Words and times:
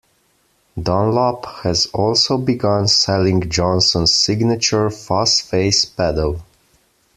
Dunlop 0.81 1.45
has 1.61 1.85
also 1.93 2.39
begun 2.39 2.87
selling 2.87 3.47
Johnson's 3.51 4.11
signature 4.11 4.89
Fuzz 4.89 5.41
Face 5.41 5.85
pedal. 5.85 6.41